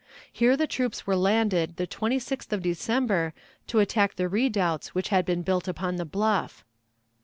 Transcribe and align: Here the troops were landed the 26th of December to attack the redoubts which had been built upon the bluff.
Here 0.33 0.57
the 0.57 0.65
troops 0.65 1.05
were 1.05 1.15
landed 1.15 1.75
the 1.77 1.85
26th 1.85 2.51
of 2.53 2.63
December 2.63 3.35
to 3.67 3.77
attack 3.77 4.15
the 4.15 4.27
redoubts 4.27 4.95
which 4.95 5.09
had 5.09 5.25
been 5.27 5.43
built 5.43 5.67
upon 5.67 5.97
the 5.97 6.05
bluff. 6.05 6.65